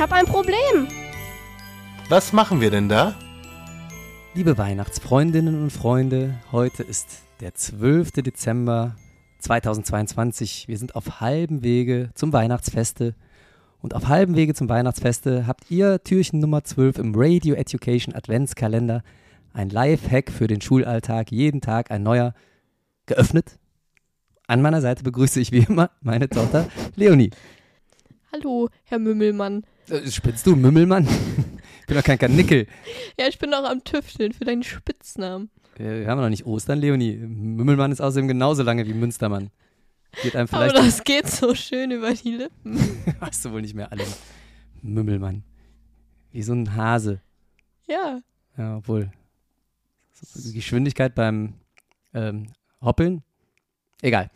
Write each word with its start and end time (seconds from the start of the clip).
Ich 0.00 0.02
habe 0.02 0.14
ein 0.14 0.24
Problem. 0.24 0.88
Was 2.08 2.32
machen 2.32 2.62
wir 2.62 2.70
denn 2.70 2.88
da? 2.88 3.14
Liebe 4.32 4.56
Weihnachtsfreundinnen 4.56 5.60
und 5.62 5.70
Freunde, 5.70 6.38
heute 6.52 6.82
ist 6.82 7.18
der 7.40 7.54
12. 7.54 8.12
Dezember 8.12 8.96
2022. 9.40 10.68
Wir 10.68 10.78
sind 10.78 10.96
auf 10.96 11.20
halbem 11.20 11.62
Wege 11.62 12.08
zum 12.14 12.32
Weihnachtsfeste. 12.32 13.14
Und 13.82 13.94
auf 13.94 14.08
halbem 14.08 14.36
Wege 14.36 14.54
zum 14.54 14.70
Weihnachtsfeste 14.70 15.46
habt 15.46 15.70
ihr 15.70 16.02
Türchen 16.02 16.40
Nummer 16.40 16.64
12 16.64 16.96
im 16.96 17.12
Radio 17.14 17.54
Education 17.54 18.14
Adventskalender. 18.14 19.02
Ein 19.52 19.68
Live-Hack 19.68 20.30
für 20.30 20.46
den 20.46 20.62
Schulalltag. 20.62 21.30
Jeden 21.30 21.60
Tag 21.60 21.90
ein 21.90 22.02
neuer 22.02 22.32
geöffnet. 23.04 23.58
An 24.46 24.62
meiner 24.62 24.80
Seite 24.80 25.02
begrüße 25.02 25.38
ich 25.40 25.52
wie 25.52 25.66
immer 25.68 25.90
meine 26.00 26.30
Tochter 26.30 26.68
Leonie. 26.96 27.32
Hallo, 28.32 28.68
Herr 28.84 28.98
Mümmelmann. 28.98 29.64
Äh, 29.88 30.08
spinnst 30.08 30.46
du, 30.46 30.54
Mümmelmann? 30.54 31.04
ich 31.80 31.86
bin 31.86 31.96
doch 31.96 32.04
kein 32.04 32.18
Karnickel. 32.18 32.66
Ja, 33.18 33.26
ich 33.26 33.38
bin 33.38 33.50
noch 33.50 33.64
am 33.64 33.82
Tüfteln 33.82 34.32
für 34.32 34.44
deinen 34.44 34.62
Spitznamen. 34.62 35.50
Wir 35.76 36.06
haben 36.06 36.20
noch 36.20 36.28
nicht 36.28 36.46
Ostern, 36.46 36.78
Leonie. 36.78 37.16
Mümmelmann 37.16 37.90
ist 37.90 38.00
außerdem 38.00 38.28
genauso 38.28 38.62
lange 38.62 38.86
wie 38.86 38.92
Münstermann. 38.94 39.50
Geht 40.22 40.36
einem 40.36 40.48
Aber 40.52 40.68
vielleicht. 40.68 40.76
das 40.86 41.04
geht 41.04 41.26
so 41.28 41.54
schön 41.54 41.90
über 41.90 42.12
die 42.12 42.32
Lippen. 42.36 42.78
Hast 43.20 43.44
du 43.44 43.52
wohl 43.52 43.62
nicht 43.62 43.74
mehr 43.74 43.90
alle. 43.90 44.04
Mümmelmann. 44.82 45.42
Wie 46.32 46.42
so 46.42 46.52
ein 46.52 46.76
Hase. 46.76 47.20
Ja. 47.88 48.20
Ja, 48.56 48.76
obwohl. 48.76 49.10
Die 50.34 50.52
Geschwindigkeit 50.52 51.14
beim 51.14 51.54
ähm, 52.14 52.48
Hoppeln. 52.80 53.22
Egal. 54.02 54.30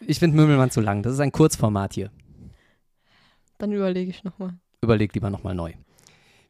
Ich 0.00 0.18
finde 0.18 0.36
Mümmelmann 0.36 0.70
zu 0.70 0.80
lang. 0.80 1.02
Das 1.02 1.12
ist 1.14 1.20
ein 1.20 1.32
Kurzformat 1.32 1.94
hier. 1.94 2.10
Dann 3.60 3.72
überlege 3.72 4.10
ich 4.10 4.24
nochmal. 4.24 4.54
Überleg 4.80 5.14
lieber 5.14 5.28
nochmal 5.28 5.54
neu. 5.54 5.74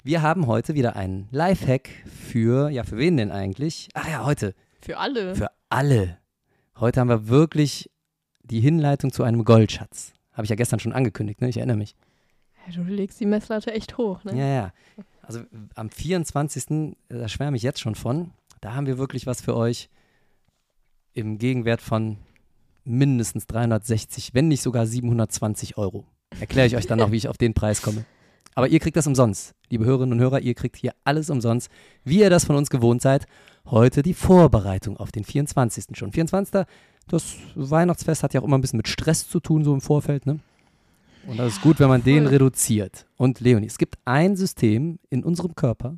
Wir 0.04 0.22
haben 0.22 0.46
heute 0.46 0.76
wieder 0.76 0.94
einen 0.94 1.26
Lifehack 1.32 1.88
für, 2.06 2.70
ja, 2.70 2.84
für 2.84 2.98
wen 2.98 3.16
denn 3.16 3.32
eigentlich? 3.32 3.88
Ach 3.94 4.08
ja, 4.08 4.24
heute. 4.24 4.54
Für 4.80 4.98
alle. 4.98 5.34
Für 5.34 5.50
alle. 5.68 6.18
Heute 6.78 7.00
haben 7.00 7.08
wir 7.08 7.26
wirklich 7.26 7.90
die 8.44 8.60
Hinleitung 8.60 9.12
zu 9.12 9.24
einem 9.24 9.44
Goldschatz. 9.44 10.12
Habe 10.32 10.44
ich 10.44 10.50
ja 10.50 10.56
gestern 10.56 10.78
schon 10.78 10.92
angekündigt, 10.92 11.40
ne? 11.40 11.48
Ich 11.48 11.56
erinnere 11.56 11.76
mich. 11.76 11.96
Ja, 12.64 12.74
du 12.74 12.82
legst 12.84 13.18
die 13.18 13.26
Messlatte 13.26 13.72
echt 13.72 13.98
hoch, 13.98 14.22
ne? 14.22 14.38
Ja, 14.38 14.46
ja. 14.46 14.72
Also 15.22 15.40
am 15.74 15.90
24., 15.90 16.94
da 17.08 17.26
schwärme 17.26 17.56
ich 17.56 17.64
jetzt 17.64 17.80
schon 17.80 17.96
von, 17.96 18.30
da 18.60 18.74
haben 18.74 18.86
wir 18.86 18.98
wirklich 18.98 19.26
was 19.26 19.40
für 19.40 19.56
euch 19.56 19.90
im 21.12 21.38
Gegenwert 21.38 21.80
von 21.80 22.18
mindestens 22.84 23.48
360, 23.48 24.32
wenn 24.32 24.46
nicht 24.46 24.62
sogar 24.62 24.86
720 24.86 25.76
Euro. 25.76 26.06
Erkläre 26.38 26.66
ich 26.66 26.76
euch 26.76 26.86
dann 26.86 26.98
noch, 26.98 27.10
wie 27.10 27.16
ich 27.16 27.28
auf 27.28 27.38
den 27.38 27.54
Preis 27.54 27.82
komme. 27.82 28.04
Aber 28.54 28.68
ihr 28.68 28.80
kriegt 28.80 28.96
das 28.96 29.06
umsonst. 29.06 29.54
Liebe 29.68 29.84
Hörerinnen 29.84 30.12
und 30.12 30.20
Hörer, 30.20 30.40
ihr 30.40 30.54
kriegt 30.54 30.76
hier 30.76 30.92
alles 31.04 31.30
umsonst, 31.30 31.70
wie 32.04 32.20
ihr 32.20 32.30
das 32.30 32.44
von 32.44 32.56
uns 32.56 32.70
gewohnt 32.70 33.02
seid. 33.02 33.26
Heute 33.66 34.02
die 34.02 34.14
Vorbereitung 34.14 34.96
auf 34.96 35.12
den 35.12 35.24
24. 35.24 35.96
schon. 35.96 36.12
24. 36.12 36.66
Das 37.08 37.36
Weihnachtsfest 37.54 38.22
hat 38.22 38.34
ja 38.34 38.40
auch 38.40 38.44
immer 38.44 38.58
ein 38.58 38.60
bisschen 38.60 38.76
mit 38.76 38.88
Stress 38.88 39.28
zu 39.28 39.40
tun, 39.40 39.64
so 39.64 39.74
im 39.74 39.80
Vorfeld, 39.80 40.26
ne? 40.26 40.40
Und 41.26 41.38
das 41.38 41.54
ist 41.54 41.62
gut, 41.62 41.78
wenn 41.80 41.88
man 41.88 42.02
den 42.02 42.26
reduziert. 42.26 43.06
Und 43.16 43.40
Leonie, 43.40 43.66
es 43.66 43.78
gibt 43.78 43.98
ein 44.06 44.36
System 44.36 44.98
in 45.10 45.22
unserem 45.22 45.54
Körper, 45.54 45.96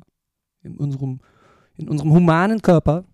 in 0.63 0.75
unserem, 0.75 1.21
in 1.77 1.87
unserem 1.87 2.11
humanen 2.11 2.61
Körper, 2.61 3.05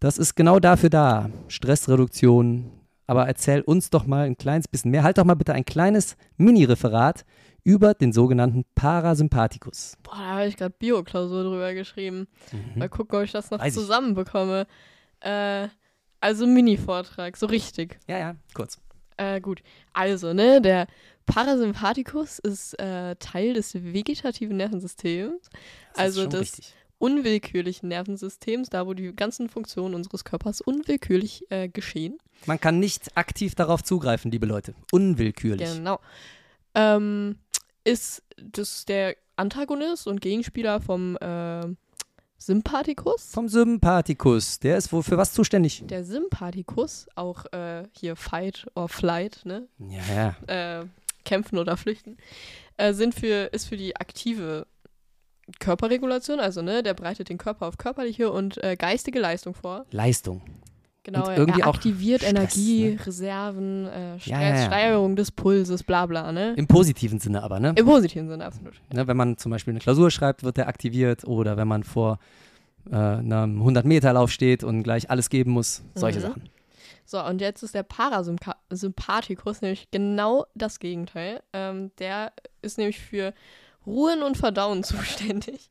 das 0.00 0.16
ist 0.16 0.34
genau 0.34 0.58
dafür 0.58 0.88
da. 0.88 1.30
Stressreduktion. 1.48 2.70
Aber 3.10 3.26
erzähl 3.26 3.60
uns 3.62 3.90
doch 3.90 4.06
mal 4.06 4.24
ein 4.26 4.36
kleines 4.38 4.68
bisschen 4.68 4.92
mehr. 4.92 5.02
Halt 5.02 5.18
doch 5.18 5.24
mal 5.24 5.34
bitte 5.34 5.52
ein 5.52 5.64
kleines 5.64 6.16
Mini-Referat 6.36 7.24
über 7.64 7.92
den 7.92 8.12
sogenannten 8.12 8.64
Parasympathikus. 8.76 9.96
Boah, 10.04 10.14
da 10.14 10.28
habe 10.36 10.46
ich 10.46 10.56
gerade 10.56 10.72
Bio-Klausur 10.78 11.42
drüber 11.42 11.74
geschrieben. 11.74 12.28
Mal 12.76 12.88
gucken, 12.88 13.18
ob 13.18 13.24
ich 13.24 13.32
das 13.32 13.50
noch 13.50 13.58
Weiß 13.58 13.74
zusammenbekomme. 13.74 14.64
Äh, 15.18 15.66
also 16.20 16.46
Mini-Vortrag, 16.46 17.36
so 17.36 17.46
richtig. 17.46 17.98
Ja, 18.06 18.16
ja, 18.16 18.36
kurz. 18.54 18.78
Äh, 19.16 19.40
gut. 19.40 19.60
Also, 19.92 20.32
ne, 20.32 20.60
der 20.62 20.86
Parasympathikus 21.26 22.38
ist 22.38 22.78
äh, 22.78 23.16
Teil 23.16 23.54
des 23.54 23.74
vegetativen 23.74 24.56
Nervensystems. 24.56 25.50
Das 25.94 25.98
Also 25.98 26.26
das- 26.28 26.40
richtig. 26.42 26.74
Unwillkürlichen 27.00 27.88
Nervensystems, 27.88 28.68
da 28.68 28.86
wo 28.86 28.94
die 28.94 29.14
ganzen 29.16 29.48
Funktionen 29.48 29.94
unseres 29.94 30.24
Körpers 30.24 30.60
unwillkürlich 30.60 31.50
äh, 31.50 31.68
geschehen. 31.68 32.18
Man 32.46 32.60
kann 32.60 32.78
nicht 32.78 33.16
aktiv 33.16 33.54
darauf 33.54 33.82
zugreifen, 33.82 34.30
liebe 34.30 34.46
Leute. 34.46 34.74
Unwillkürlich. 34.92 35.72
Genau. 35.72 35.98
Ähm, 36.74 37.36
ist 37.84 38.22
das 38.36 38.84
der 38.84 39.16
Antagonist 39.36 40.06
und 40.06 40.20
Gegenspieler 40.20 40.80
vom 40.80 41.16
äh, 41.16 41.66
Sympathikus? 42.36 43.30
Vom 43.32 43.48
Sympathikus. 43.48 44.60
Der 44.60 44.76
ist 44.76 44.92
wohl 44.92 45.02
für 45.02 45.16
was 45.16 45.32
zuständig? 45.32 45.82
Der 45.86 46.04
Sympathikus, 46.04 47.06
auch 47.14 47.46
äh, 47.52 47.84
hier 47.92 48.14
Fight 48.14 48.66
or 48.74 48.88
Flight, 48.90 49.40
ne? 49.44 49.66
Ja, 49.78 50.34
ja. 50.46 50.80
Äh, 50.80 50.86
kämpfen 51.24 51.58
oder 51.58 51.76
flüchten, 51.76 52.18
äh, 52.76 52.92
sind 52.92 53.14
für, 53.14 53.52
ist 53.52 53.66
für 53.66 53.76
die 53.76 53.96
aktive 53.96 54.66
Körperregulation, 55.58 56.40
also 56.40 56.62
ne, 56.62 56.82
der 56.82 56.94
bereitet 56.94 57.28
den 57.28 57.38
Körper 57.38 57.66
auf 57.66 57.78
körperliche 57.78 58.30
und 58.30 58.62
äh, 58.62 58.76
geistige 58.76 59.18
Leistung 59.20 59.54
vor. 59.54 59.84
Leistung. 59.90 60.42
Genau, 61.02 61.26
Und 61.28 61.36
irgendwie 61.38 61.60
er 61.60 61.68
auch 61.68 61.74
aktiviert 61.76 62.20
Stress, 62.20 62.30
Energie, 62.30 62.90
ne? 62.90 63.06
Reserven, 63.06 63.86
äh, 63.86 64.20
Stress, 64.20 64.30
Ja, 64.32 64.40
ja, 64.42 64.54
ja. 64.56 64.66
Steigerung 64.66 65.16
des 65.16 65.30
Pulses, 65.30 65.82
bla 65.82 66.04
bla, 66.04 66.30
ne? 66.30 66.52
Im 66.56 66.66
positiven 66.66 67.18
Sinne 67.18 67.42
aber, 67.42 67.58
ne? 67.58 67.72
Im 67.76 67.86
positiven 67.86 68.28
Sinne, 68.28 68.44
absolut. 68.44 68.74
ne? 68.92 69.06
Wenn 69.06 69.16
man 69.16 69.38
zum 69.38 69.50
Beispiel 69.50 69.72
eine 69.72 69.80
Klausur 69.80 70.10
schreibt, 70.10 70.42
wird 70.44 70.58
der 70.58 70.68
aktiviert. 70.68 71.24
Oder 71.24 71.56
wenn 71.56 71.66
man 71.68 71.84
vor 71.84 72.18
äh, 72.90 72.94
einem 72.94 73.62
100-Meter-Lauf 73.62 74.30
steht 74.30 74.62
und 74.62 74.82
gleich 74.82 75.08
alles 75.10 75.30
geben 75.30 75.52
muss. 75.52 75.82
Solche 75.94 76.18
Mhm. 76.18 76.22
Sachen. 76.22 76.48
So, 77.06 77.24
und 77.24 77.40
jetzt 77.40 77.62
ist 77.62 77.74
der 77.74 77.82
Parasympathikus 77.82 79.62
nämlich 79.62 79.90
genau 79.90 80.46
das 80.54 80.78
Gegenteil. 80.78 81.42
Ähm, 81.52 81.90
der 81.98 82.32
ist 82.62 82.78
nämlich 82.78 82.98
für 83.00 83.32
Ruhen 83.86 84.22
und 84.22 84.36
Verdauen 84.36 84.82
zuständig. 84.84 85.70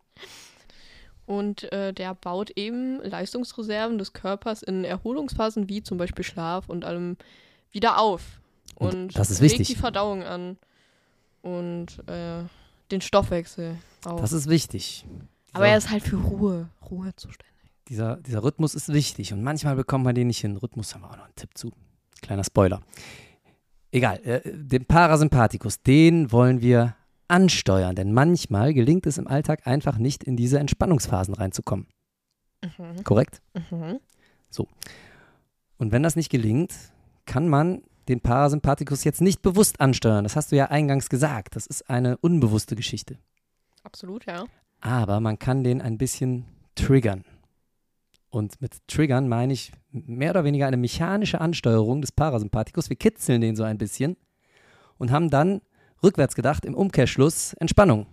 Und 1.25 1.71
äh, 1.71 1.93
der 1.93 2.15
baut 2.15 2.49
eben 2.55 2.99
Leistungsreserven 3.03 3.97
des 3.99 4.13
Körpers 4.13 4.63
in 4.63 4.83
Erholungsphasen 4.83 5.69
wie 5.69 5.83
zum 5.83 5.97
Beispiel 5.99 6.25
Schlaf 6.25 6.69
und 6.69 6.85
allem 6.85 7.17
wieder 7.71 7.99
auf. 7.99 8.41
Und 8.75 8.93
Und, 8.95 9.17
das 9.17 9.29
ist 9.29 9.41
wichtig. 9.41 9.67
die 9.67 9.75
Verdauung 9.75 10.23
an 10.23 10.57
und 11.43 11.87
äh, 12.07 12.43
den 12.89 13.01
Stoffwechsel 13.01 13.77
auch. 14.05 14.19
Das 14.19 14.31
ist 14.31 14.49
wichtig. 14.49 15.05
Aber 15.53 15.65
So. 15.65 15.71
er 15.71 15.77
ist 15.77 15.89
halt 15.91 16.03
für 16.03 16.15
Ruhe, 16.17 16.69
Ruhe 16.89 17.15
zuständig. 17.15 17.45
dieser, 17.89 18.17
dieser 18.17 18.43
Rhythmus 18.43 18.73
ist 18.73 18.91
wichtig 18.91 19.31
und 19.33 19.43
manchmal 19.43 19.75
bekommt 19.75 20.05
man 20.05 20.15
den 20.15 20.27
nicht 20.27 20.39
hin. 20.41 20.57
Rhythmus 20.57 20.95
haben 20.95 21.01
wir 21.01 21.11
auch 21.11 21.17
noch 21.17 21.25
einen 21.25 21.35
Tipp 21.35 21.51
zu. 21.55 21.71
Kleiner 22.21 22.43
Spoiler. 22.43 22.81
Egal, 23.91 24.19
äh, 24.25 24.41
den 24.45 24.85
Parasympathikus, 24.85 25.81
den 25.83 26.31
wollen 26.31 26.61
wir 26.61 26.95
ansteuern, 27.29 27.95
denn 27.95 28.13
manchmal 28.13 28.73
gelingt 28.73 29.05
es 29.05 29.17
im 29.17 29.27
Alltag 29.27 29.65
einfach 29.65 29.97
nicht, 29.97 30.23
in 30.23 30.35
diese 30.35 30.59
Entspannungsphasen 30.59 31.33
reinzukommen. 31.33 31.87
Mhm. 32.63 33.03
Korrekt? 33.03 33.41
Mhm. 33.53 33.99
Und 35.77 35.91
wenn 35.93 36.03
das 36.03 36.15
nicht 36.15 36.29
gelingt, 36.29 36.73
kann 37.25 37.47
man 37.47 37.81
den 38.09 38.19
Parasympathikus 38.19 39.03
jetzt 39.03 39.21
nicht 39.21 39.41
bewusst 39.41 39.79
ansteuern. 39.79 40.23
Das 40.23 40.35
hast 40.35 40.51
du 40.51 40.55
ja 40.57 40.65
eingangs 40.65 41.09
gesagt. 41.09 41.55
Das 41.55 41.67
ist 41.67 41.89
eine 41.89 42.17
unbewusste 42.17 42.75
Geschichte. 42.75 43.17
Absolut, 43.83 44.25
ja. 44.25 44.45
aber 44.81 45.19
man 45.21 45.39
kann 45.39 45.63
den 45.63 45.81
ein 45.81 45.97
bisschen 45.97 46.45
triggern. 46.75 47.23
Und 48.29 48.61
mit 48.61 48.85
triggern 48.87 49.27
meine 49.27 49.53
ich 49.53 49.71
mehr 49.91 50.31
oder 50.31 50.43
weniger 50.43 50.67
eine 50.67 50.77
mechanische 50.77 51.39
Ansteuerung 51.41 52.01
des 52.01 52.11
Parasympathikus. 52.11 52.89
Wir 52.89 52.97
kitzeln 52.97 53.41
den 53.41 53.55
so 53.55 53.63
ein 53.63 53.77
bisschen 53.77 54.17
und 54.97 55.11
haben 55.11 55.29
dann 55.29 55.61
rückwärts 56.03 56.35
gedacht 56.35 56.65
im 56.65 56.73
Umkehrschluss 56.73 57.53
Entspannung. 57.53 58.07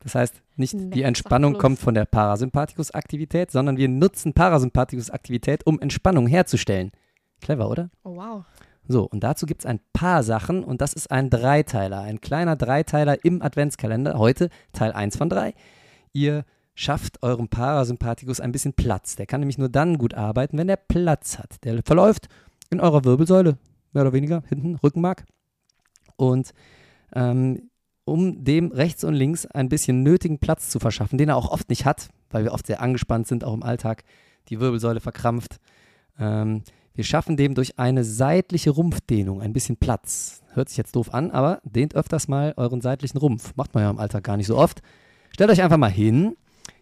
Das 0.00 0.14
heißt, 0.14 0.40
nicht 0.56 0.76
die 0.78 1.02
Entspannung 1.02 1.58
kommt 1.58 1.78
von 1.78 1.94
der 1.94 2.04
Parasympathikus-Aktivität, 2.04 3.50
sondern 3.50 3.76
wir 3.76 3.88
nutzen 3.88 4.34
Parasympathikus-Aktivität, 4.34 5.66
um 5.66 5.80
Entspannung 5.80 6.26
herzustellen. 6.26 6.92
Clever, 7.40 7.68
oder? 7.68 7.90
Oh, 8.04 8.16
wow. 8.16 8.44
So, 8.88 9.04
und 9.04 9.24
dazu 9.24 9.46
gibt 9.46 9.62
es 9.62 9.66
ein 9.66 9.80
paar 9.92 10.22
Sachen 10.22 10.62
und 10.62 10.80
das 10.80 10.92
ist 10.92 11.10
ein 11.10 11.28
Dreiteiler, 11.28 12.02
ein 12.02 12.20
kleiner 12.20 12.54
Dreiteiler 12.54 13.24
im 13.24 13.42
Adventskalender. 13.42 14.16
Heute 14.16 14.48
Teil 14.72 14.92
1 14.92 15.16
von 15.16 15.28
3. 15.28 15.54
Ihr 16.12 16.44
schafft 16.76 17.22
eurem 17.22 17.48
Parasympathikus 17.48 18.38
ein 18.38 18.52
bisschen 18.52 18.74
Platz. 18.74 19.16
Der 19.16 19.26
kann 19.26 19.40
nämlich 19.40 19.58
nur 19.58 19.68
dann 19.68 19.98
gut 19.98 20.14
arbeiten, 20.14 20.56
wenn 20.56 20.68
der 20.68 20.76
Platz 20.76 21.38
hat. 21.38 21.64
Der 21.64 21.82
verläuft 21.82 22.28
in 22.70 22.80
eurer 22.80 23.04
Wirbelsäule, 23.04 23.58
mehr 23.92 24.02
oder 24.04 24.12
weniger, 24.12 24.44
hinten, 24.48 24.76
Rückenmark. 24.76 25.24
Und 26.16 26.52
ähm, 27.14 27.70
um 28.04 28.44
dem 28.44 28.70
rechts 28.70 29.04
und 29.04 29.14
links 29.14 29.46
ein 29.46 29.68
bisschen 29.68 30.02
nötigen 30.02 30.38
Platz 30.38 30.70
zu 30.70 30.78
verschaffen, 30.78 31.18
den 31.18 31.28
er 31.28 31.36
auch 31.36 31.50
oft 31.50 31.68
nicht 31.68 31.84
hat, 31.84 32.08
weil 32.30 32.44
wir 32.44 32.52
oft 32.52 32.66
sehr 32.66 32.80
angespannt 32.80 33.26
sind, 33.26 33.44
auch 33.44 33.54
im 33.54 33.62
Alltag, 33.62 34.04
die 34.48 34.60
Wirbelsäule 34.60 35.00
verkrampft, 35.00 35.58
ähm, 36.18 36.62
Wir 36.96 37.04
schaffen 37.04 37.36
dem 37.36 37.54
durch 37.54 37.78
eine 37.78 38.04
seitliche 38.04 38.70
Rumpfdehnung 38.70 39.42
ein 39.42 39.52
bisschen 39.52 39.76
Platz. 39.76 40.40
Hört 40.54 40.70
sich 40.70 40.78
jetzt 40.78 40.96
doof 40.96 41.12
an, 41.12 41.30
aber 41.30 41.60
dehnt 41.62 41.94
öfters 41.94 42.26
mal 42.26 42.54
euren 42.56 42.80
seitlichen 42.80 43.18
Rumpf. 43.18 43.54
Macht 43.54 43.74
man 43.74 43.84
ja 43.84 43.90
im 43.90 43.98
Alltag 43.98 44.24
gar 44.24 44.38
nicht 44.38 44.46
so 44.46 44.56
oft. 44.56 44.80
Stellt 45.30 45.50
euch 45.50 45.60
einfach 45.62 45.76
mal 45.76 45.90
hin, 45.90 46.36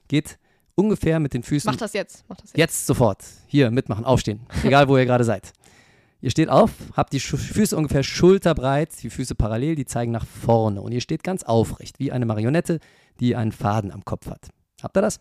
geht 0.06 0.38
ungefähr 0.76 1.18
mit 1.18 1.34
den 1.34 1.42
Füßen. 1.42 1.68
Mach 1.68 1.76
das 1.76 1.92
jetzt. 1.94 2.24
Mach 2.28 2.36
das 2.36 2.50
jetzt. 2.50 2.56
Jetzt 2.56 2.86
sofort. 2.86 3.24
Hier 3.48 3.72
mitmachen, 3.72 4.04
aufstehen. 4.04 4.40
Egal, 4.62 4.88
wo 4.88 4.96
ihr 4.96 5.04
gerade 5.04 5.24
seid. 5.24 5.52
Ihr 6.24 6.30
steht 6.30 6.48
auf, 6.48 6.70
habt 6.94 7.12
die 7.12 7.20
Füße 7.20 7.76
ungefähr 7.76 8.02
schulterbreit, 8.02 9.02
die 9.02 9.10
Füße 9.10 9.34
parallel, 9.34 9.74
die 9.74 9.84
zeigen 9.84 10.10
nach 10.10 10.24
vorne. 10.24 10.80
Und 10.80 10.90
ihr 10.90 11.02
steht 11.02 11.22
ganz 11.22 11.42
aufrecht, 11.42 11.98
wie 11.98 12.12
eine 12.12 12.24
Marionette, 12.24 12.80
die 13.20 13.36
einen 13.36 13.52
Faden 13.52 13.92
am 13.92 14.06
Kopf 14.06 14.30
hat. 14.30 14.48
Habt 14.82 14.96
ihr 14.96 15.02
das? 15.02 15.20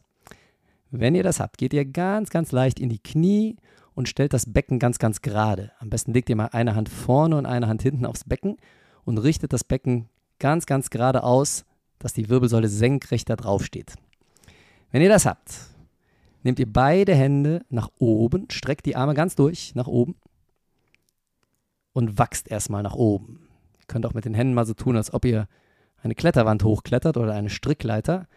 Wenn 0.92 1.14
ihr 1.14 1.24
das 1.24 1.42
habt, 1.42 1.58
geht 1.58 1.74
ihr 1.74 1.84
ganz, 1.84 2.30
ganz 2.30 2.54
leicht 2.54 2.80
in 2.80 2.88
die 2.88 3.04
Knie 3.04 3.58
und 3.96 4.08
stellt 4.08 4.32
das 4.32 4.54
Becken 4.54 4.80
ganz, 4.80 4.98
ganz 4.98 5.22
gerade. 5.22 5.74
Am 5.80 5.90
besten 5.90 6.14
legt 6.14 6.30
ihr 6.30 6.38
mal 6.38 6.52
eine 6.54 6.74
Hand 6.74 6.88
vorne 6.88 7.36
und 7.36 7.48
eine 7.48 7.68
Hand 7.68 7.82
hinten 7.82 8.06
aufs 8.06 8.24
Becken 8.24 8.56
und 9.04 9.18
richtet 9.18 9.52
das 9.52 9.66
Becken 9.66 10.08
ganz, 10.40 10.66
ganz 10.66 10.90
gerade 10.90 11.24
aus, 11.24 11.66
dass 12.00 12.14
die 12.14 12.30
Wirbelsäule 12.30 12.70
senkrecht 12.70 13.30
da 13.30 13.36
drauf 13.36 13.66
steht. 13.66 13.96
Wenn 14.92 15.02
ihr 15.02 15.10
das 15.10 15.26
habt, 15.26 15.54
nehmt 16.44 16.60
ihr 16.60 16.72
beide 16.72 17.14
Hände 17.14 17.66
nach 17.70 17.90
oben, 18.00 18.48
streckt 18.50 18.86
die 18.86 18.96
Arme 18.96 19.16
ganz 19.16 19.36
durch 19.36 19.76
nach 19.76 19.88
oben 19.88 20.16
und 21.94 22.18
wachst 22.18 22.50
erstmal 22.50 22.84
nach 22.84 22.96
oben. 22.96 23.48
Ihr 23.80 23.86
könnt 23.88 24.06
auch 24.06 24.14
mit 24.14 24.26
den 24.26 24.34
Händen 24.34 24.54
mal 24.54 24.66
so 24.66 24.74
tun, 24.74 24.98
als 24.98 25.14
ob 25.14 25.26
ihr 25.26 25.48
eine 26.02 26.16
Kletterwand 26.16 26.64
hochklettert 26.64 27.18
oder 27.18 27.34
eine 27.34 27.50
Strickleiter. 27.50 28.28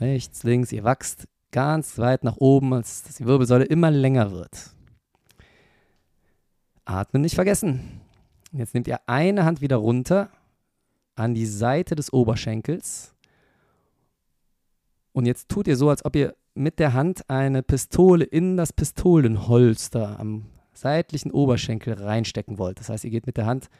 Rechts, 0.00 0.42
links, 0.42 0.72
ihr 0.72 0.82
wachst 0.82 1.28
ganz 1.52 1.98
weit 1.98 2.24
nach 2.24 2.36
oben, 2.38 2.74
als 2.74 3.04
dass 3.04 3.16
die 3.16 3.26
Wirbelsäule 3.26 3.64
immer 3.64 3.90
länger 3.90 4.32
wird. 4.32 4.74
Atmen 6.84 7.22
nicht 7.22 7.36
vergessen. 7.36 8.00
Jetzt 8.52 8.74
nehmt 8.74 8.88
ihr 8.88 8.98
eine 9.06 9.44
Hand 9.44 9.60
wieder 9.60 9.76
runter 9.76 10.30
an 11.14 11.34
die 11.34 11.46
Seite 11.46 11.94
des 11.94 12.12
Oberschenkels. 12.12 13.14
Und 15.12 15.26
jetzt 15.26 15.48
tut 15.48 15.68
ihr 15.68 15.76
so, 15.76 15.90
als 15.90 16.04
ob 16.04 16.16
ihr 16.16 16.34
mit 16.54 16.78
der 16.78 16.92
Hand 16.92 17.28
eine 17.30 17.62
Pistole 17.62 18.24
in 18.24 18.56
das 18.56 18.72
Pistolenholster 18.72 20.18
am 20.18 20.46
seitlichen 20.78 21.30
Oberschenkel 21.30 21.94
reinstecken 21.94 22.58
wollt. 22.58 22.80
Das 22.80 22.88
heißt, 22.88 23.04
ihr 23.04 23.10
geht 23.10 23.26
mit 23.26 23.36
der 23.36 23.46
Hand 23.46 23.70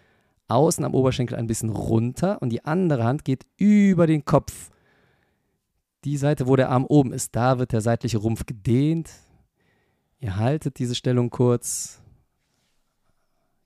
außen 0.48 0.84
am 0.84 0.94
Oberschenkel 0.94 1.36
ein 1.36 1.46
bisschen 1.46 1.70
runter 1.70 2.40
und 2.42 2.50
die 2.50 2.64
andere 2.64 3.04
Hand 3.04 3.24
geht 3.24 3.46
über 3.56 4.06
den 4.06 4.24
Kopf. 4.24 4.70
Die 6.04 6.16
Seite, 6.16 6.46
wo 6.46 6.56
der 6.56 6.68
Arm 6.68 6.84
oben 6.84 7.12
ist, 7.12 7.34
da 7.34 7.58
wird 7.58 7.72
der 7.72 7.80
seitliche 7.80 8.18
Rumpf 8.18 8.44
gedehnt. 8.44 9.10
Ihr 10.20 10.36
haltet 10.36 10.78
diese 10.78 10.94
Stellung 10.94 11.30
kurz 11.30 12.02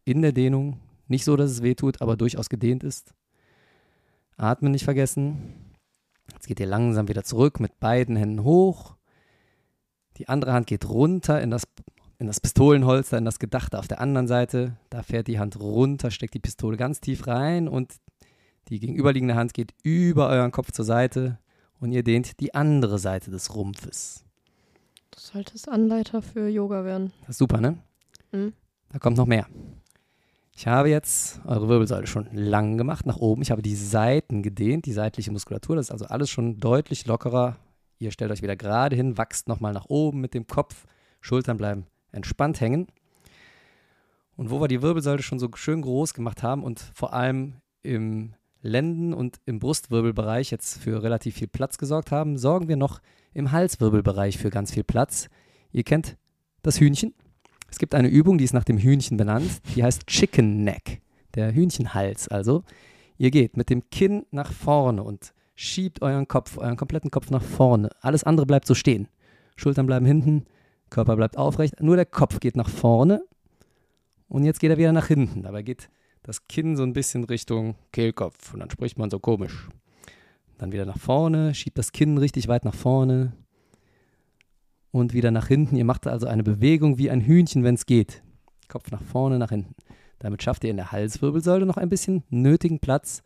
in 0.05 0.23
der 0.23 0.33
Dehnung. 0.33 0.81
Nicht 1.09 1.25
so, 1.25 1.37
dass 1.37 1.51
es 1.51 1.63
weh 1.63 1.75
tut, 1.75 2.01
aber 2.01 2.17
durchaus 2.17 2.49
gedehnt 2.49 2.85
ist. 2.85 3.15
Atmen 4.37 4.73
nicht 4.73 4.85
vergessen. 4.85 5.55
Jetzt 6.33 6.47
geht 6.47 6.61
ihr 6.61 6.67
langsam 6.67 7.09
wieder 7.09 7.25
zurück 7.25 7.59
mit 7.59 7.81
beiden 7.81 8.15
Händen 8.15 8.45
hoch. 8.45 8.95
Die 10.19 10.29
andere 10.29 10.53
Hand 10.53 10.67
geht 10.67 10.89
runter 10.89 11.41
in 11.41 11.51
das, 11.51 11.65
in 12.19 12.27
das 12.27 12.41
Pistolenholster, 12.41 13.17
in 13.19 13.25
das 13.25 13.39
Gedachte 13.39 13.79
auf 13.79 13.89
der 13.89 14.01
anderen 14.01 14.27
Seite. 14.27 14.77
Da 14.91 15.03
fährt 15.03 15.29
die 15.29 15.39
Hand 15.39 15.59
runter, 15.61 16.11
steckt 16.11 16.35
die 16.35 16.41
Pistole 16.41 16.77
ganz 16.77 17.01
tief 17.01 17.27
rein 17.27 17.69
und 17.69 17.95
die 18.69 18.81
gegenüberliegende 18.81 19.37
Hand 19.37 19.55
geht 19.55 19.73
über 19.83 20.29
euren 20.29 20.51
Kopf 20.51 20.73
zur 20.73 20.85
Seite 20.85 21.39
und 21.81 21.93
ihr 21.93 22.03
dehnt 22.03 22.41
die 22.41 22.55
andere 22.55 22.99
Seite 22.99 23.31
des 23.31 23.55
Rumpfes. 23.55 24.25
Du 25.13 25.21
solltest 25.21 25.69
Anleiter 25.69 26.21
für 26.21 26.49
Yoga 26.49 26.85
werden. 26.85 27.13
Das 27.21 27.31
ist 27.31 27.39
super, 27.39 27.61
ne? 27.61 27.79
Mhm. 28.33 28.53
Da 28.91 28.99
kommt 28.99 29.17
noch 29.17 29.27
mehr. 29.27 29.47
Ich 30.57 30.67
habe 30.67 30.91
jetzt 30.91 31.41
eure 31.47 31.69
Wirbelsäule 31.69 32.09
schon 32.09 32.29
lang 32.33 32.79
gemacht 32.79 33.07
nach 33.07 33.19
oben. 33.19 33.43
Ich 33.43 33.53
habe 33.53 33.63
die 33.63 33.77
Seiten 33.77 34.43
gedehnt, 34.43 34.87
die 34.87 34.93
seitliche 34.93 35.31
Muskulatur. 35.31 35.77
Das 35.77 35.87
ist 35.87 35.93
also 35.93 36.07
alles 36.07 36.31
schon 36.31 36.59
deutlich 36.59 37.07
lockerer. 37.07 37.57
Ihr 38.01 38.11
stellt 38.11 38.33
euch 38.33 38.43
wieder 38.43 38.57
gerade 38.57 38.97
hin, 38.97 39.17
wachst 39.17 39.47
nochmal 39.47 39.73
nach 39.73 39.87
oben 39.87 40.21
mit 40.21 40.35
dem 40.35 40.49
Kopf. 40.49 40.85
Schultern 41.21 41.59
bleiben 41.59 41.87
entspannt 42.13 42.61
hängen. 42.61 42.89
Und 44.37 44.51
wo 44.51 44.61
wir 44.61 44.69
die 44.69 44.83
Wirbelsäule 44.83 45.23
schon 45.23 45.39
so 45.39 45.49
schön 45.55 45.83
groß 45.83 46.15
gemacht 46.15 46.43
haben 46.43 46.63
und 46.63 46.81
vor 46.95 47.13
allem 47.13 47.55
im 47.83 48.35
Lenden- 48.63 49.15
und 49.15 49.41
im 49.47 49.59
Brustwirbelbereich 49.59 50.51
jetzt 50.51 50.79
für 50.79 51.03
relativ 51.03 51.37
viel 51.37 51.49
Platz 51.49 51.79
gesorgt 51.79 52.11
haben, 52.13 52.39
sorgen 52.39 52.69
wir 52.69 52.77
noch 52.77 53.01
im 53.35 53.53
Halswirbelbereich 53.53 54.39
für 54.39 54.51
ganz 54.51 54.73
viel 54.73 54.85
Platz. 54.85 55.29
Ihr 55.73 55.85
kennt 55.85 56.17
das 56.63 56.81
Hühnchen. 56.81 57.15
Es 57.71 57.79
gibt 57.79 57.95
eine 57.95 58.09
Übung, 58.09 58.39
die 58.39 58.45
ist 58.45 58.55
nach 58.55 58.65
dem 58.65 58.79
Hühnchen 58.79 59.17
benannt. 59.17 59.61
Die 59.75 59.83
heißt 59.83 60.07
Chicken 60.07 60.65
Neck, 60.65 61.03
der 61.35 61.53
Hühnchenhals. 61.53 62.29
Also, 62.29 62.65
ihr 63.17 63.31
geht 63.31 63.57
mit 63.57 63.71
dem 63.71 63.91
Kinn 63.91 64.25
nach 64.31 64.53
vorne 64.53 65.03
und 65.03 65.35
schiebt 65.55 66.03
euren 66.03 66.29
Kopf, 66.29 66.57
euren 66.57 66.77
kompletten 66.77 67.11
Kopf 67.11 67.31
nach 67.31 67.43
vorne. 67.43 67.91
Alles 68.01 68.25
andere 68.25 68.47
bleibt 68.47 68.67
so 68.67 68.75
stehen. 68.75 69.09
Schultern 69.57 69.87
bleiben 69.87 70.07
hinten, 70.07 70.47
Körper 70.91 71.17
bleibt 71.17 71.37
aufrecht. 71.37 71.81
Nur 71.81 71.97
der 71.97 72.07
Kopf 72.07 72.41
geht 72.41 72.57
nach 72.57 72.69
vorne 72.69 73.23
und 74.29 74.45
jetzt 74.45 74.61
geht 74.61 74.71
er 74.71 74.79
wieder 74.79 74.93
nach 74.93 75.07
hinten. 75.07 75.43
Dabei 75.43 75.63
geht 75.63 75.89
das 76.23 76.47
Kinn 76.47 76.77
so 76.77 76.83
ein 76.83 76.93
bisschen 76.93 77.25
Richtung 77.25 77.77
Kehlkopf 77.93 78.53
und 78.53 78.61
dann 78.61 78.71
spricht 78.71 78.99
man 78.99 79.11
so 79.11 79.19
komisch. 79.19 79.69
Dann 80.59 80.73
wieder 80.73 80.85
nach 80.85 80.99
vorne, 80.99 81.55
schiebt 81.55 81.79
das 81.79 81.93
Kinn 81.93 82.19
richtig 82.19 82.49
weit 82.49 82.65
nach 82.65 82.75
vorne 82.75 83.33
und 84.91 85.13
wieder 85.13 85.31
nach 85.31 85.47
hinten. 85.47 85.77
Ihr 85.77 85.85
macht 85.85 86.07
also 86.07 86.27
eine 86.27 86.43
Bewegung 86.43 86.99
wie 86.99 87.11
ein 87.11 87.21
Hühnchen, 87.21 87.65
wenn 87.65 87.77
es 87.77 87.87
geht. 87.87 88.23
Kopf 88.69 88.91
nach 88.91 89.03
vorne, 89.03 89.39
nach 89.39 89.51
hinten. 89.51 89.75
Damit 90.19 90.43
schafft 90.43 90.65
ihr 90.65 90.71
in 90.71 90.77
der 90.77 90.93
Halswirbelsäule 90.93 91.65
noch 91.65 91.77
ein 91.77 91.89
bisschen 91.89 92.25
nötigen 92.29 92.81
Platz. 92.81 93.23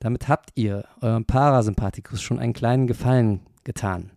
Damit 0.00 0.28
habt 0.28 0.50
ihr 0.56 0.84
eurem 1.00 1.24
Parasympathikus 1.24 2.20
schon 2.20 2.38
einen 2.38 2.52
kleinen 2.52 2.86
Gefallen 2.86 3.40
getan. 3.64 4.10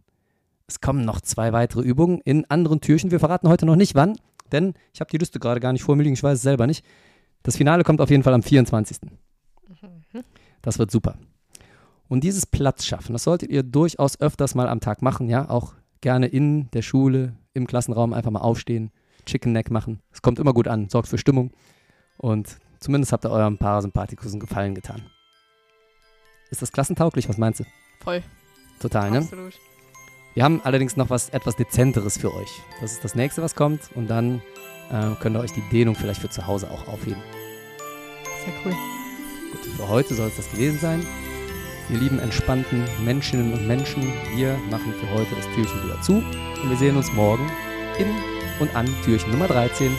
Es 0.67 0.79
kommen 0.79 1.03
noch 1.03 1.21
zwei 1.21 1.51
weitere 1.51 1.81
Übungen 1.81 2.21
in 2.21 2.49
anderen 2.49 2.81
Türchen. 2.81 3.11
Wir 3.11 3.19
verraten 3.19 3.49
heute 3.49 3.65
noch 3.65 3.75
nicht 3.75 3.95
wann, 3.95 4.17
denn 4.51 4.73
ich 4.93 5.01
habe 5.01 5.11
die 5.11 5.17
Liste 5.17 5.39
gerade 5.39 5.59
gar 5.59 5.73
nicht 5.73 5.83
vor 5.83 5.95
mir 5.95 6.03
liegen, 6.03 6.13
ich 6.13 6.23
weiß 6.23 6.37
es 6.37 6.43
selber 6.43 6.67
nicht. 6.67 6.85
Das 7.43 7.57
Finale 7.57 7.83
kommt 7.83 7.99
auf 7.99 8.09
jeden 8.09 8.23
Fall 8.23 8.33
am 8.33 8.43
24. 8.43 8.97
Das 10.61 10.79
wird 10.79 10.91
super. 10.91 11.17
Und 12.07 12.23
dieses 12.23 12.45
Platz 12.45 12.85
schaffen, 12.85 13.13
das 13.13 13.23
solltet 13.23 13.49
ihr 13.49 13.63
durchaus 13.63 14.19
öfters 14.19 14.55
mal 14.55 14.69
am 14.69 14.79
Tag 14.79 15.01
machen, 15.01 15.29
ja, 15.29 15.49
auch 15.49 15.73
gerne 16.01 16.27
in 16.27 16.69
der 16.71 16.81
Schule, 16.81 17.35
im 17.53 17.67
Klassenraum 17.67 18.13
einfach 18.13 18.31
mal 18.31 18.39
aufstehen, 18.39 18.91
Chicken 19.25 19.51
Neck 19.51 19.71
machen. 19.71 19.99
Es 20.11 20.21
kommt 20.21 20.39
immer 20.39 20.53
gut 20.53 20.67
an, 20.67 20.89
sorgt 20.89 21.07
für 21.07 21.17
Stimmung 21.17 21.51
und 22.17 22.57
zumindest 22.79 23.11
habt 23.11 23.25
ihr 23.25 23.31
eurem 23.31 23.57
Parasympathikus 23.57 24.31
einen 24.31 24.39
Gefallen 24.39 24.75
getan. 24.75 25.01
Ist 26.51 26.61
das 26.61 26.71
klassentauglich? 26.71 27.27
Was 27.27 27.37
meinst 27.37 27.61
du? 27.61 27.63
Voll. 28.01 28.21
Total, 28.79 29.11
ne? 29.11 29.19
Absolut. 29.19 29.53
Wir 30.35 30.43
haben 30.43 30.61
allerdings 30.63 30.97
noch 30.97 31.09
was 31.11 31.29
etwas 31.29 31.55
Dezenteres 31.55 32.17
für 32.17 32.33
euch. 32.33 32.61
Das 32.81 32.91
ist 32.91 33.03
das 33.03 33.13
nächste, 33.13 33.43
was 33.43 33.53
kommt 33.53 33.81
und 33.93 34.07
dann 34.07 34.41
äh, 34.91 35.11
könnt 35.19 35.37
ihr 35.37 35.39
euch 35.39 35.53
die 35.53 35.63
Dehnung 35.71 35.95
vielleicht 35.95 36.21
für 36.21 36.29
zu 36.29 36.47
Hause 36.47 36.71
auch 36.71 36.87
aufheben. 36.87 37.21
Sehr 38.43 38.53
cool. 38.65 38.73
Gut, 39.51 39.65
für 39.77 39.87
heute 39.87 40.15
soll 40.15 40.29
es 40.29 40.37
das 40.37 40.49
gewesen 40.49 40.79
sein. 40.79 41.05
Ihr 41.89 41.99
lieben 41.99 42.17
entspannten 42.17 42.83
Menschinnen 43.03 43.53
und 43.53 43.67
Menschen, 43.67 44.01
wir 44.35 44.57
machen 44.71 44.93
für 44.93 45.09
heute 45.11 45.35
das 45.35 45.45
Türchen 45.53 45.83
wieder 45.83 46.01
zu 46.01 46.13
und 46.13 46.69
wir 46.69 46.77
sehen 46.77 46.95
uns 46.97 47.11
morgen 47.13 47.45
in 47.99 48.07
und 48.59 48.75
an 48.75 48.87
Türchen 49.03 49.31
Nummer 49.31 49.47
13 49.47 49.91